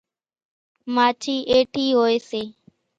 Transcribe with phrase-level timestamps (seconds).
[0.93, 2.41] ماڇِي ايٺِي هوئيَ سي۔